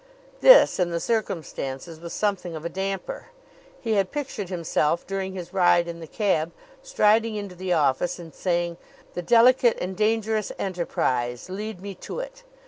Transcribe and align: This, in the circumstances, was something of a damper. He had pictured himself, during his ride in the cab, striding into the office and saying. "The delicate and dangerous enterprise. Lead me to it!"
This, 0.39 0.79
in 0.79 0.89
the 0.89 0.99
circumstances, 0.99 1.99
was 1.99 2.11
something 2.11 2.55
of 2.55 2.65
a 2.65 2.69
damper. 2.69 3.27
He 3.81 3.91
had 3.93 4.09
pictured 4.11 4.49
himself, 4.49 5.05
during 5.05 5.33
his 5.35 5.53
ride 5.53 5.87
in 5.87 5.99
the 5.99 6.07
cab, 6.07 6.53
striding 6.81 7.35
into 7.35 7.53
the 7.53 7.73
office 7.73 8.17
and 8.17 8.33
saying. 8.33 8.77
"The 9.13 9.21
delicate 9.21 9.77
and 9.79 9.95
dangerous 9.95 10.51
enterprise. 10.57 11.51
Lead 11.51 11.81
me 11.81 11.93
to 11.93 12.19
it!" 12.19 12.41